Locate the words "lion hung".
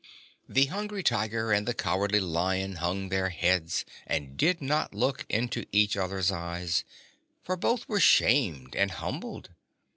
2.19-3.09